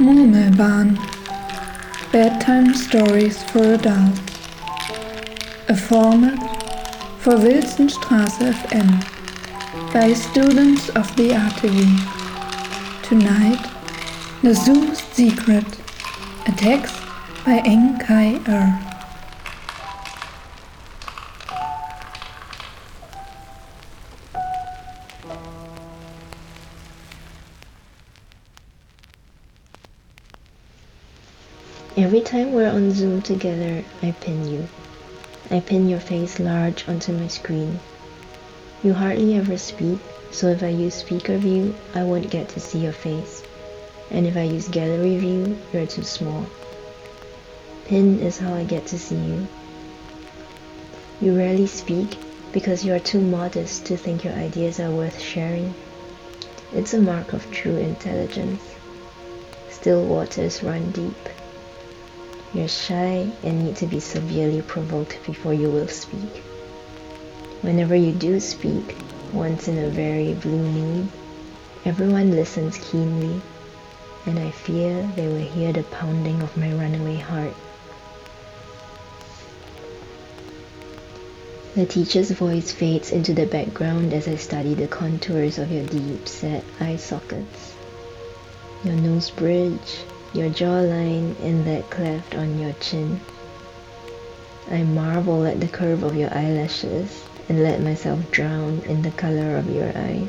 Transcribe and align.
Murmelbahn 0.00 0.96
Bedtime 2.10 2.72
Stories 2.72 3.42
for 3.50 3.74
Adults 3.74 4.20
A 5.68 5.76
format 5.76 6.40
for 7.18 7.34
Wilsonstraße 7.34 8.50
FM 8.50 8.90
by 9.92 10.14
students 10.14 10.88
of 10.88 11.14
the 11.16 11.32
RTV. 11.32 11.84
Tonight, 13.02 13.62
The 14.42 14.54
Zoo's 14.54 15.00
Secret, 15.12 15.66
a 16.46 16.52
text 16.52 16.94
by 17.44 17.58
Eng 17.66 17.98
Kai 17.98 18.40
Er. 18.48 18.89
Every 31.96 32.20
time 32.20 32.52
we're 32.52 32.70
on 32.70 32.92
Zoom 32.92 33.20
together, 33.20 33.84
I 34.00 34.12
pin 34.12 34.48
you. 34.48 34.68
I 35.50 35.58
pin 35.58 35.88
your 35.88 35.98
face 35.98 36.38
large 36.38 36.88
onto 36.88 37.12
my 37.12 37.26
screen. 37.26 37.80
You 38.84 38.94
hardly 38.94 39.34
ever 39.34 39.58
speak, 39.58 39.98
so 40.30 40.46
if 40.46 40.62
I 40.62 40.68
use 40.68 40.94
speaker 40.94 41.36
view, 41.36 41.74
I 41.92 42.04
won't 42.04 42.30
get 42.30 42.48
to 42.50 42.60
see 42.60 42.78
your 42.78 42.92
face. 42.92 43.42
And 44.08 44.24
if 44.24 44.36
I 44.36 44.42
use 44.42 44.68
gallery 44.68 45.18
view, 45.18 45.58
you're 45.72 45.84
too 45.84 46.04
small. 46.04 46.46
Pin 47.86 48.20
is 48.20 48.38
how 48.38 48.54
I 48.54 48.62
get 48.62 48.86
to 48.86 48.98
see 48.98 49.16
you. 49.16 49.48
You 51.20 51.36
rarely 51.36 51.66
speak 51.66 52.16
because 52.52 52.84
you 52.84 52.94
are 52.94 53.00
too 53.00 53.20
modest 53.20 53.86
to 53.86 53.96
think 53.96 54.22
your 54.22 54.34
ideas 54.34 54.78
are 54.78 54.92
worth 54.92 55.20
sharing. 55.20 55.74
It's 56.72 56.94
a 56.94 57.00
mark 57.00 57.32
of 57.32 57.50
true 57.50 57.78
intelligence. 57.78 58.62
Still 59.70 60.04
waters 60.04 60.62
run 60.62 60.92
deep. 60.92 61.28
You're 62.52 62.68
shy 62.68 63.30
and 63.44 63.64
need 63.64 63.76
to 63.76 63.86
be 63.86 64.00
severely 64.00 64.60
provoked 64.62 65.18
before 65.24 65.54
you 65.54 65.70
will 65.70 65.86
speak. 65.86 66.42
Whenever 67.62 67.94
you 67.94 68.12
do 68.12 68.40
speak, 68.40 68.96
once 69.32 69.68
in 69.68 69.78
a 69.78 69.88
very 69.88 70.34
blue 70.34 70.58
moon, 70.58 71.12
everyone 71.84 72.32
listens 72.32 72.76
keenly, 72.78 73.40
and 74.26 74.38
I 74.38 74.50
fear 74.50 75.08
they 75.14 75.28
will 75.28 75.38
hear 75.38 75.72
the 75.72 75.84
pounding 75.84 76.42
of 76.42 76.56
my 76.56 76.72
runaway 76.72 77.16
heart. 77.16 77.54
The 81.76 81.86
teacher's 81.86 82.32
voice 82.32 82.72
fades 82.72 83.12
into 83.12 83.32
the 83.32 83.46
background 83.46 84.12
as 84.12 84.26
I 84.26 84.34
study 84.34 84.74
the 84.74 84.88
contours 84.88 85.56
of 85.56 85.70
your 85.70 85.86
deep 85.86 86.26
set 86.26 86.64
eye 86.80 86.96
sockets. 86.96 87.74
Your 88.82 88.96
nose 88.96 89.30
bridge, 89.30 89.98
your 90.32 90.48
jawline 90.48 91.38
and 91.40 91.66
that 91.66 91.90
cleft 91.90 92.36
on 92.36 92.58
your 92.58 92.72
chin. 92.74 93.20
I 94.70 94.84
marvel 94.84 95.44
at 95.44 95.60
the 95.60 95.66
curve 95.66 96.04
of 96.04 96.14
your 96.14 96.32
eyelashes 96.32 97.24
and 97.48 97.64
let 97.64 97.82
myself 97.82 98.30
drown 98.30 98.80
in 98.86 99.02
the 99.02 99.10
color 99.10 99.56
of 99.56 99.68
your 99.68 99.88
eyes. 99.88 100.28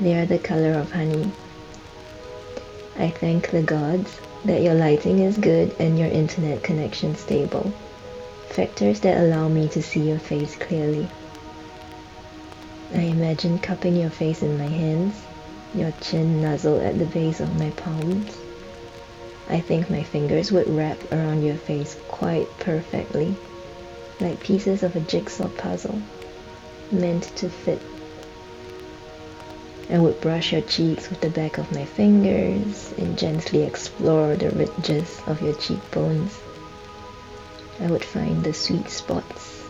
They 0.00 0.20
are 0.20 0.26
the 0.26 0.38
color 0.38 0.74
of 0.74 0.92
honey. 0.92 1.32
I 2.98 3.08
thank 3.08 3.50
the 3.50 3.62
gods 3.62 4.20
that 4.44 4.60
your 4.60 4.74
lighting 4.74 5.20
is 5.20 5.38
good 5.38 5.74
and 5.78 5.98
your 5.98 6.08
internet 6.08 6.62
connection 6.62 7.16
stable. 7.16 7.72
Factors 8.50 9.00
that 9.00 9.18
allow 9.18 9.48
me 9.48 9.68
to 9.68 9.82
see 9.82 10.00
your 10.00 10.18
face 10.18 10.56
clearly. 10.56 11.08
I 12.94 13.00
imagine 13.00 13.58
cupping 13.58 13.96
your 13.96 14.10
face 14.10 14.42
in 14.42 14.58
my 14.58 14.66
hands, 14.66 15.14
your 15.74 15.92
chin 16.00 16.42
nuzzled 16.42 16.82
at 16.82 16.98
the 16.98 17.06
base 17.06 17.40
of 17.40 17.58
my 17.58 17.70
palms, 17.70 18.36
I 19.50 19.60
think 19.60 19.88
my 19.88 20.02
fingers 20.02 20.52
would 20.52 20.68
wrap 20.68 21.10
around 21.10 21.42
your 21.42 21.56
face 21.56 21.96
quite 22.08 22.48
perfectly, 22.58 23.34
like 24.20 24.40
pieces 24.40 24.82
of 24.82 24.94
a 24.94 25.00
jigsaw 25.00 25.48
puzzle, 25.48 26.02
meant 26.92 27.34
to 27.36 27.48
fit. 27.48 27.80
I 29.90 29.98
would 29.98 30.20
brush 30.20 30.52
your 30.52 30.60
cheeks 30.60 31.08
with 31.08 31.22
the 31.22 31.30
back 31.30 31.56
of 31.56 31.72
my 31.72 31.86
fingers 31.86 32.92
and 32.98 33.16
gently 33.16 33.62
explore 33.62 34.36
the 34.36 34.50
ridges 34.50 35.18
of 35.26 35.40
your 35.40 35.54
cheekbones. 35.54 36.38
I 37.80 37.86
would 37.86 38.04
find 38.04 38.44
the 38.44 38.52
sweet 38.52 38.90
spots, 38.90 39.62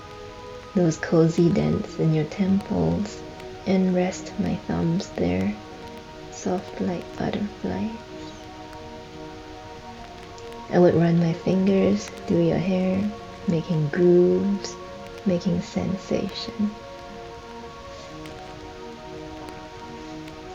those 0.74 0.96
cozy 0.96 1.50
dents 1.50 2.00
in 2.00 2.14
your 2.14 2.24
temples, 2.24 3.22
and 3.64 3.94
rest 3.94 4.32
my 4.40 4.56
thumbs 4.66 5.08
there, 5.10 5.54
soft 6.32 6.80
like 6.80 7.16
butterflies. 7.16 8.07
I 10.70 10.78
would 10.78 10.94
run 10.94 11.18
my 11.18 11.32
fingers 11.32 12.06
through 12.26 12.46
your 12.46 12.58
hair, 12.58 13.02
making 13.46 13.88
grooves, 13.88 14.74
making 15.24 15.62
sensation. 15.62 16.70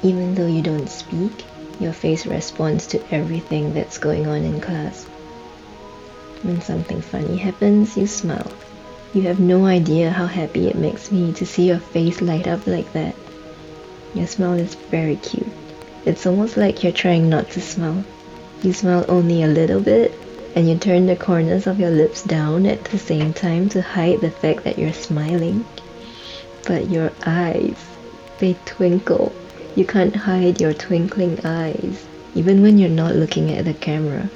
Even 0.03 0.35
though 0.35 0.47
you 0.47 0.61
don't 0.61 0.89
speak, 0.89 1.45
your 1.79 1.93
face 1.93 2.25
responds 2.25 2.87
to 2.87 3.13
everything 3.13 3.73
that's 3.73 3.97
going 3.97 4.27
on 4.27 4.43
in 4.43 4.61
class. 4.61 5.05
When 6.43 6.61
something 6.61 7.01
funny 7.01 7.37
happens, 7.37 7.97
you 7.97 8.05
smile. 8.05 8.51
You 9.13 9.23
have 9.23 9.39
no 9.39 9.65
idea 9.65 10.11
how 10.11 10.25
happy 10.25 10.67
it 10.67 10.75
makes 10.75 11.11
me 11.11 11.33
to 11.33 11.45
see 11.45 11.67
your 11.67 11.79
face 11.79 12.21
light 12.21 12.47
up 12.47 12.67
like 12.67 12.91
that. 12.93 13.15
Your 14.13 14.27
smile 14.27 14.53
is 14.53 14.75
very 14.75 15.15
cute. 15.15 15.51
It's 16.05 16.25
almost 16.25 16.57
like 16.57 16.83
you're 16.83 16.91
trying 16.91 17.29
not 17.29 17.49
to 17.51 17.61
smile. 17.61 18.03
You 18.63 18.71
smile 18.71 19.03
only 19.09 19.43
a 19.43 19.47
little 19.47 19.81
bit, 19.81 20.17
and 20.55 20.69
you 20.69 20.77
turn 20.77 21.05
the 21.05 21.17
corners 21.17 21.67
of 21.67 21.81
your 21.81 21.89
lips 21.89 22.23
down 22.23 22.65
at 22.65 22.85
the 22.85 22.97
same 22.97 23.33
time 23.33 23.67
to 23.69 23.81
hide 23.81 24.21
the 24.21 24.31
fact 24.31 24.63
that 24.63 24.79
you're 24.79 24.93
smiling. 24.93 25.65
But 26.65 26.89
your 26.89 27.11
eyes, 27.25 27.75
they 28.39 28.55
twinkle. 28.63 29.33
You 29.75 29.83
can't 29.83 30.15
hide 30.15 30.61
your 30.61 30.71
twinkling 30.71 31.45
eyes, 31.45 32.05
even 32.35 32.61
when 32.61 32.77
you're 32.77 32.87
not 32.87 33.17
looking 33.17 33.51
at 33.51 33.65
the 33.65 33.73
camera. 33.73 34.29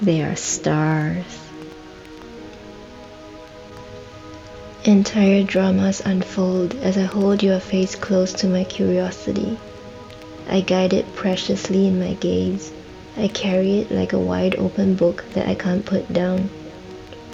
They 0.00 0.22
are 0.22 0.36
stars. 0.36 1.40
Entire 4.84 5.42
dramas 5.42 6.00
unfold 6.04 6.76
as 6.76 6.96
I 6.96 7.02
hold 7.02 7.42
your 7.42 7.58
face 7.58 7.96
close 7.96 8.32
to 8.34 8.46
my 8.46 8.62
curiosity. 8.62 9.58
I 10.48 10.60
guide 10.60 10.92
it 10.92 11.16
preciously 11.16 11.88
in 11.88 11.98
my 11.98 12.14
gaze 12.14 12.70
I 13.18 13.26
carry 13.26 13.80
it 13.80 13.90
like 13.90 14.12
a 14.12 14.18
wide 14.18 14.54
open 14.54 14.94
book 14.94 15.24
that 15.34 15.48
I 15.48 15.56
can't 15.56 15.84
put 15.84 16.12
down. 16.12 16.48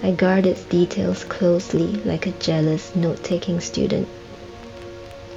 I 0.01 0.11
guard 0.11 0.47
its 0.47 0.63
details 0.63 1.23
closely 1.23 1.85
like 2.03 2.25
a 2.25 2.31
jealous 2.31 2.95
note 2.95 3.23
taking 3.23 3.59
student. 3.59 4.07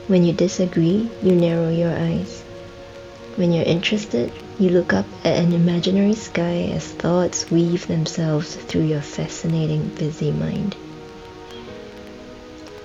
When 0.06 0.24
you 0.24 0.32
disagree, 0.32 1.10
you 1.22 1.32
narrow 1.32 1.68
your 1.68 1.94
eyes. 1.94 2.40
When 3.36 3.52
you're 3.52 3.66
interested, 3.66 4.32
you 4.58 4.70
look 4.70 4.94
up 4.94 5.04
at 5.22 5.38
an 5.38 5.52
imaginary 5.52 6.14
sky 6.14 6.70
as 6.72 6.86
thoughts 6.86 7.50
weave 7.50 7.86
themselves 7.86 8.54
through 8.56 8.86
your 8.86 9.02
fascinating, 9.02 9.88
busy 9.98 10.32
mind. 10.32 10.74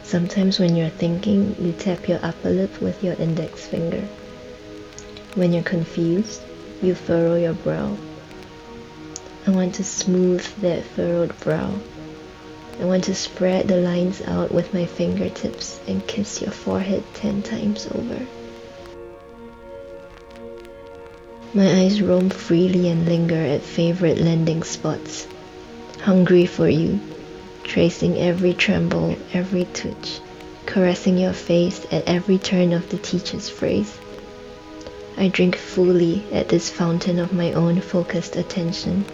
Sometimes, 0.03 0.59
when 0.59 0.75
you're 0.75 0.89
thinking, 0.89 1.55
you 1.61 1.71
tap 1.71 2.09
your 2.09 2.19
upper 2.21 2.49
lip 2.49 2.81
with 2.81 3.01
your 3.01 3.13
index 3.13 3.65
finger. 3.65 4.05
When 5.35 5.53
you're 5.53 5.63
confused, 5.63 6.41
you 6.83 6.93
furrow 6.93 7.35
your 7.35 7.53
brow. 7.53 7.97
I 9.47 9.51
want 9.51 9.75
to 9.75 9.83
smooth 9.83 10.45
that 10.61 10.83
furrowed 10.83 11.37
brow. 11.39 11.73
I 12.79 12.85
want 12.85 13.05
to 13.05 13.15
spread 13.15 13.67
the 13.67 13.77
lines 13.77 14.21
out 14.21 14.51
with 14.51 14.73
my 14.73 14.85
fingertips 14.85 15.79
and 15.87 16.05
kiss 16.07 16.41
your 16.41 16.51
forehead 16.51 17.03
ten 17.13 17.41
times 17.41 17.87
over. 17.87 18.25
My 21.53 21.71
eyes 21.81 22.01
roam 22.01 22.29
freely 22.29 22.89
and 22.89 23.05
linger 23.05 23.35
at 23.35 23.61
favorite 23.61 24.17
landing 24.17 24.63
spots, 24.63 25.27
hungry 26.01 26.47
for 26.47 26.67
you, 26.67 26.99
tracing 27.63 28.17
every 28.17 28.53
tremble, 28.53 29.15
every 29.33 29.65
twitch, 29.65 30.19
caressing 30.65 31.17
your 31.17 31.33
face 31.33 31.85
at 31.91 32.07
every 32.07 32.39
turn 32.39 32.73
of 32.73 32.89
the 32.89 32.97
teacher's 32.97 33.49
phrase. 33.49 33.99
I 35.17 35.27
drink 35.27 35.55
fully 35.55 36.23
at 36.31 36.49
this 36.49 36.69
fountain 36.69 37.19
of 37.19 37.33
my 37.33 37.53
own 37.53 37.81
focused 37.81 38.35
attention. 38.35 39.05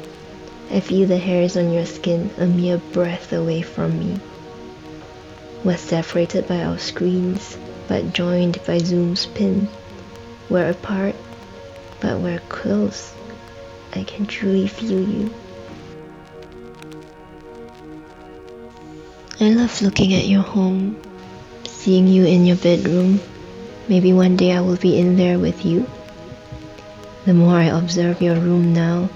I 0.72 0.80
feel 0.80 1.08
the 1.08 1.18
hairs 1.18 1.58
on 1.58 1.74
your 1.74 1.86
skin 1.86 2.30
a 2.38 2.46
mere 2.46 2.78
breath 2.78 3.34
away 3.34 3.62
from 3.62 4.00
me. 4.00 4.20
We're 5.64 5.78
separated 5.78 6.48
by 6.48 6.64
our 6.64 6.78
screens, 6.78 7.58
but 7.88 8.14
joined 8.14 8.60
by 8.66 8.78
Zoom's 8.78 9.26
pin. 9.26 9.68
We're 10.50 10.70
apart, 10.70 11.16
but 12.00 12.20
we're 12.20 12.42
close. 12.48 13.12
I 13.94 14.04
can 14.04 14.26
truly 14.26 14.68
feel 14.68 15.02
you. 15.02 15.34
I 19.42 19.50
love 19.50 19.82
looking 19.82 20.14
at 20.14 20.28
your 20.28 20.44
home, 20.44 21.02
seeing 21.66 22.08
you 22.08 22.26
in 22.26 22.46
your 22.46 22.58
bedroom, 22.58 23.20
Maybe 23.90 24.14
one 24.14 24.36
day 24.36 24.52
I 24.52 24.62
will 24.62 24.78
be 24.78 25.00
in 25.00 25.16
there 25.16 25.40
with 25.40 25.66
you. 25.66 25.90
The 27.26 27.34
more 27.34 27.56
I 27.56 27.64
observe 27.64 28.22
your 28.22 28.36
room 28.36 28.72
now, 28.72 29.10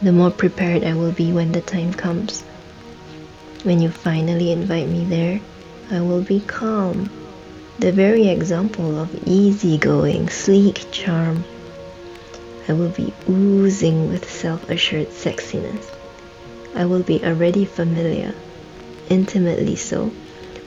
the 0.00 0.12
more 0.12 0.30
prepared 0.30 0.84
I 0.84 0.94
will 0.94 1.10
be 1.10 1.32
when 1.32 1.50
the 1.50 1.60
time 1.60 1.92
comes. 1.92 2.42
When 3.64 3.82
you 3.82 3.90
finally 3.90 4.52
invite 4.52 4.88
me 4.88 5.04
there, 5.04 5.40
I 5.90 6.00
will 6.00 6.22
be 6.22 6.38
calm, 6.38 7.10
the 7.80 7.90
very 7.90 8.28
example 8.28 9.00
of 9.00 9.26
easygoing, 9.26 10.28
sleek 10.28 10.86
charm. 10.92 11.42
I 12.68 12.72
will 12.72 12.90
be 12.90 13.12
oozing 13.28 14.10
with 14.10 14.30
self 14.30 14.70
assured 14.70 15.08
sexiness. 15.08 15.90
I 16.76 16.84
will 16.84 17.02
be 17.02 17.24
already 17.24 17.64
familiar, 17.64 18.32
intimately 19.08 19.74
so, 19.74 20.12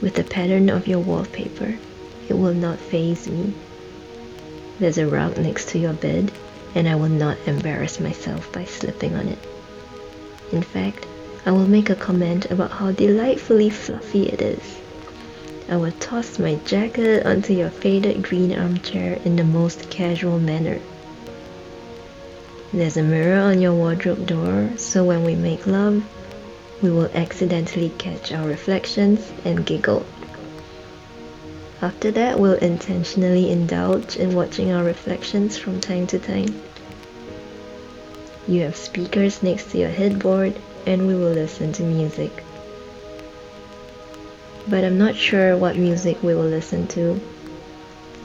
with 0.02 0.16
the 0.16 0.24
pattern 0.24 0.68
of 0.68 0.86
your 0.86 1.00
wallpaper. 1.00 1.78
It 2.28 2.34
will 2.34 2.54
not 2.54 2.78
faze 2.78 3.26
me. 3.28 3.52
There's 4.78 4.98
a 4.98 5.06
rug 5.06 5.38
next 5.38 5.68
to 5.70 5.78
your 5.78 5.92
bed, 5.92 6.30
and 6.74 6.88
I 6.88 6.94
will 6.94 7.08
not 7.08 7.38
embarrass 7.46 7.98
myself 7.98 8.52
by 8.52 8.64
slipping 8.64 9.14
on 9.14 9.28
it. 9.28 9.38
In 10.52 10.62
fact, 10.62 11.06
I 11.46 11.50
will 11.50 11.66
make 11.66 11.90
a 11.90 11.94
comment 11.94 12.50
about 12.50 12.70
how 12.72 12.92
delightfully 12.92 13.70
fluffy 13.70 14.28
it 14.28 14.42
is. 14.42 14.78
I 15.70 15.76
will 15.76 15.92
toss 15.92 16.38
my 16.38 16.54
jacket 16.64 17.26
onto 17.26 17.52
your 17.52 17.70
faded 17.70 18.22
green 18.22 18.52
armchair 18.58 19.18
in 19.24 19.36
the 19.36 19.44
most 19.44 19.90
casual 19.90 20.38
manner. 20.38 20.80
There's 22.72 22.96
a 22.96 23.02
mirror 23.02 23.40
on 23.40 23.60
your 23.60 23.72
wardrobe 23.72 24.26
door, 24.26 24.70
so 24.76 25.04
when 25.04 25.24
we 25.24 25.34
make 25.34 25.66
love, 25.66 26.04
we 26.82 26.90
will 26.90 27.10
accidentally 27.14 27.90
catch 27.98 28.30
our 28.30 28.46
reflections 28.46 29.32
and 29.44 29.64
giggle. 29.64 30.04
After 31.80 32.10
that, 32.10 32.38
we'll 32.38 32.54
intentionally 32.54 33.50
indulge 33.50 34.16
in 34.16 34.34
watching 34.34 34.72
our 34.72 34.84
reflections 34.84 35.56
from 35.56 35.80
time 35.80 36.06
to 36.08 36.18
time. 36.18 36.62
You 38.46 38.62
have 38.62 38.76
speakers 38.76 39.42
next 39.42 39.70
to 39.70 39.78
your 39.78 39.90
headboard, 39.90 40.58
and 40.86 41.06
we 41.06 41.14
will 41.14 41.32
listen 41.32 41.72
to 41.74 41.82
music 41.82 42.44
but 44.68 44.84
I'm 44.84 44.98
not 44.98 45.16
sure 45.16 45.56
what 45.56 45.76
music 45.76 46.22
we 46.22 46.34
will 46.34 46.42
listen 46.42 46.86
to 46.88 47.20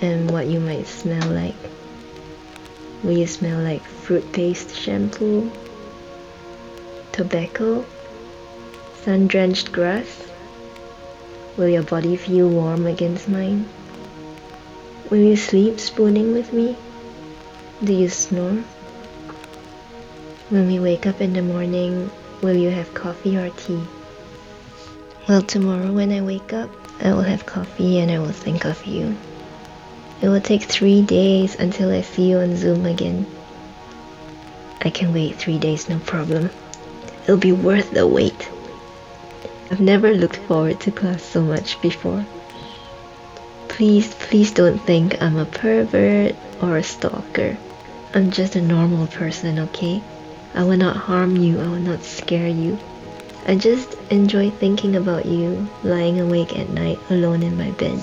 and 0.01 0.29
what 0.29 0.47
you 0.47 0.59
might 0.59 0.87
smell 0.87 1.25
like. 1.29 1.55
Will 3.01 3.17
you 3.17 3.27
smell 3.27 3.61
like 3.61 3.83
fruit 3.83 4.29
paste 4.33 4.75
shampoo, 4.75 5.49
tobacco, 7.13 7.85
sun 9.03 9.27
drenched 9.27 9.71
grass? 9.71 10.32
Will 11.55 11.69
your 11.69 11.83
body 11.83 12.15
feel 12.15 12.49
warm 12.49 12.87
against 12.87 13.29
mine? 13.29 13.69
Will 15.11 15.19
you 15.19 15.35
sleep 15.35 15.79
spooning 15.79 16.33
with 16.33 16.51
me? 16.51 16.75
Do 17.83 17.93
you 17.93 18.09
snore? 18.09 18.63
When 20.49 20.67
we 20.67 20.79
wake 20.79 21.05
up 21.05 21.21
in 21.21 21.33
the 21.33 21.43
morning, 21.43 22.09
will 22.41 22.55
you 22.55 22.71
have 22.71 22.95
coffee 22.95 23.37
or 23.37 23.51
tea? 23.51 23.83
Well, 25.29 25.43
tomorrow 25.43 25.91
when 25.91 26.11
I 26.11 26.21
wake 26.21 26.53
up, 26.53 26.71
I 26.99 27.13
will 27.13 27.21
have 27.21 27.45
coffee 27.45 27.99
and 27.99 28.09
I 28.09 28.17
will 28.17 28.31
think 28.31 28.65
of 28.65 28.83
you. 28.87 29.15
It 30.23 30.29
will 30.29 30.41
take 30.41 30.63
three 30.63 31.03
days 31.03 31.55
until 31.55 31.91
I 31.91 32.01
see 32.01 32.29
you 32.31 32.39
on 32.39 32.55
Zoom 32.55 32.87
again. 32.87 33.27
I 34.81 34.89
can 34.89 35.13
wait 35.13 35.35
three 35.35 35.59
days, 35.59 35.87
no 35.87 35.99
problem. 35.99 36.49
It'll 37.23 37.37
be 37.37 37.51
worth 37.51 37.91
the 37.91 38.07
wait. 38.07 38.49
I've 39.73 39.81
never 39.81 40.13
looked 40.13 40.35
forward 40.35 40.79
to 40.81 40.91
class 40.91 41.23
so 41.23 41.41
much 41.41 41.81
before. 41.81 42.23
Please, 43.69 44.13
please 44.13 44.51
don't 44.51 44.77
think 44.77 45.19
I'm 45.19 45.35
a 45.35 45.45
pervert 45.45 46.35
or 46.61 46.77
a 46.77 46.83
stalker. 46.83 47.57
I'm 48.13 48.29
just 48.29 48.55
a 48.55 48.61
normal 48.61 49.07
person, 49.07 49.57
okay? 49.57 50.03
I 50.53 50.63
will 50.63 50.77
not 50.77 50.95
harm 50.95 51.37
you, 51.37 51.59
I 51.59 51.63
will 51.63 51.79
not 51.79 52.03
scare 52.03 52.47
you. 52.47 52.77
I 53.47 53.55
just 53.55 53.97
enjoy 54.11 54.51
thinking 54.51 54.95
about 54.95 55.25
you 55.25 55.67
lying 55.83 56.19
awake 56.19 56.55
at 56.55 56.69
night 56.69 56.99
alone 57.09 57.41
in 57.41 57.57
my 57.57 57.71
bed. 57.71 57.99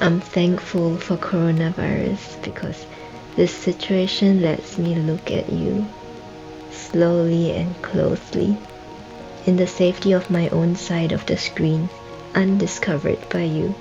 I'm 0.00 0.20
thankful 0.20 0.98
for 0.98 1.16
coronavirus 1.16 2.44
because 2.44 2.86
this 3.34 3.52
situation 3.52 4.40
lets 4.40 4.78
me 4.78 4.94
look 4.94 5.32
at 5.32 5.52
you 5.52 5.84
slowly 6.70 7.50
and 7.56 7.74
closely 7.82 8.56
in 9.46 9.56
the 9.56 9.66
safety 9.66 10.12
of 10.12 10.30
my 10.30 10.48
own 10.50 10.76
side 10.76 11.12
of 11.12 11.26
the 11.26 11.36
screen, 11.36 11.88
undiscovered 12.34 13.28
by 13.30 13.42
you. 13.42 13.74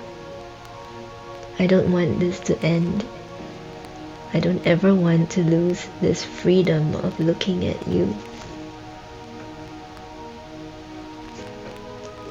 I 1.59 1.67
don't 1.67 1.91
want 1.91 2.19
this 2.19 2.39
to 2.41 2.59
end. 2.61 3.05
I 4.33 4.39
don't 4.39 4.65
ever 4.65 4.93
want 4.93 5.31
to 5.31 5.43
lose 5.43 5.87
this 6.01 6.23
freedom 6.23 6.95
of 6.95 7.19
looking 7.19 7.65
at 7.65 7.87
you. 7.87 8.15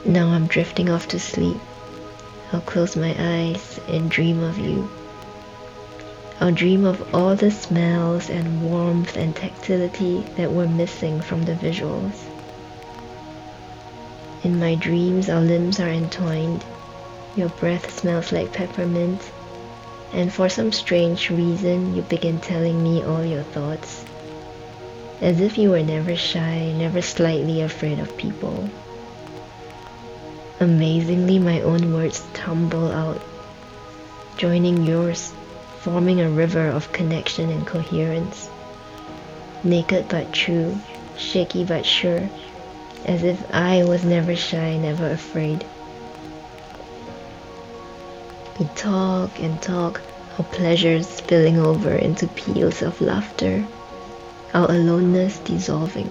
Now 0.05 0.29
I'm 0.29 0.47
drifting 0.47 0.89
off 0.89 1.09
to 1.09 1.19
sleep. 1.19 1.59
I'll 2.53 2.63
close 2.63 2.97
my 2.97 3.15
eyes 3.19 3.79
and 3.89 4.11
dream 4.11 4.43
of 4.43 4.59
you. 4.59 4.89
I'll 6.41 6.53
dream 6.53 6.85
of 6.85 7.15
all 7.15 7.35
the 7.35 7.51
smells 7.51 8.31
and 8.31 8.63
warmth 8.63 9.17
and 9.17 9.35
tactility 9.35 10.25
that 10.37 10.53
were 10.53 10.69
missing 10.69 11.21
from 11.21 11.43
the 11.43 11.55
visuals. 11.55 12.28
In 14.45 14.61
my 14.61 14.77
dreams, 14.77 15.29
our 15.29 15.41
limbs 15.41 15.81
are 15.81 15.89
entwined. 15.89 16.65
Your 17.35 17.49
breath 17.49 17.99
smells 17.99 18.31
like 18.31 18.53
peppermint. 18.53 19.21
And 20.13 20.33
for 20.33 20.49
some 20.49 20.73
strange 20.73 21.29
reason, 21.29 21.95
you 21.95 22.03
begin 22.03 22.39
telling 22.39 22.83
me 22.83 23.03
all 23.03 23.25
your 23.25 23.43
thoughts. 23.43 24.05
As 25.21 25.41
if 25.41 25.59
you 25.59 25.71
were 25.71 25.83
never 25.83 26.15
shy, 26.15 26.73
never 26.73 27.03
slightly 27.03 27.61
afraid 27.63 27.99
of 27.99 28.17
people. 28.17 28.71
Amazingly, 30.61 31.39
my 31.39 31.61
own 31.63 31.93
words 31.93 32.25
tumble 32.33 32.93
out, 32.93 33.21
joining 34.37 34.85
yours, 34.87 35.33
forming 35.81 36.21
a 36.21 36.31
river 36.31 36.69
of 36.69 36.93
connection 36.93 37.51
and 37.51 37.67
coherence. 37.67 38.49
Naked 39.65 40.09
but 40.09 40.33
true, 40.33 40.79
shaky 41.17 41.65
but 41.65 41.85
sure, 41.85 42.29
as 43.05 43.23
if 43.23 43.43
I 43.55 43.85
was 43.85 44.05
never 44.05 44.37
shy, 44.37 44.77
never 44.77 45.11
afraid. 45.11 45.65
We 48.59 48.67
talk 48.75 49.39
and 49.39 49.61
talk, 49.63 50.01
our 50.39 50.45
pleasures 50.45 51.09
spilling 51.09 51.59
over 51.59 51.95
into 51.95 52.27
peals 52.29 52.83
of 52.83 53.01
laughter, 53.01 53.67
our 54.55 54.71
aloneness 54.71 55.39
dissolving. 55.39 56.11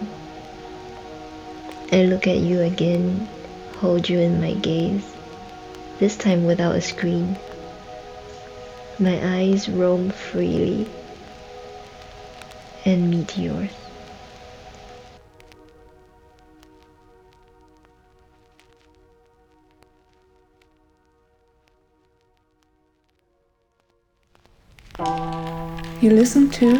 I 1.91 2.03
look 2.03 2.27
at 2.27 2.37
you 2.37 2.61
again 2.61 3.27
hold 3.77 4.09
you 4.09 4.19
in 4.19 4.41
my 4.41 4.53
gaze, 4.53 5.05
this 5.99 6.17
time 6.17 6.45
without 6.45 6.75
a 6.75 6.81
screen. 6.81 7.37
My 8.97 9.19
eyes 9.37 9.69
roam 9.69 10.09
freely 10.09 10.89
and 12.85 13.11
meet 13.11 13.37
yours. 13.37 13.86
You 24.99 26.09
listen 26.09 26.49
to 26.49 26.73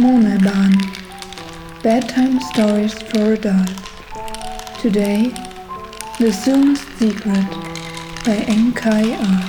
Murmelbahn 0.00 0.72
Bedtime 1.82 2.40
Stories 2.40 2.94
for 2.94 3.34
Adults. 3.34 3.74
Today, 4.80 5.28
the 6.18 6.32
Soonest 6.32 6.88
Secret 6.98 7.44
by 8.24 8.38
Enkai 8.48 9.18
R. 9.20 9.42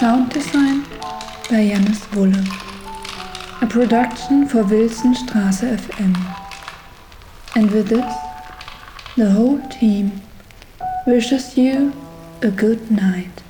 Sound 0.00 0.30
design 0.30 0.86
by 1.50 1.68
Janis 1.68 2.06
Wulle. 2.06 2.42
A 3.60 3.66
production 3.66 4.48
for 4.48 4.62
Wilsonstraße 4.64 5.76
FM. 5.76 6.16
And 7.54 7.70
with 7.70 7.88
this, 7.88 8.14
the 9.16 9.30
whole 9.30 9.60
team 9.68 10.22
wishes 11.06 11.58
you 11.58 11.92
a 12.40 12.50
good 12.50 12.90
night. 12.90 13.42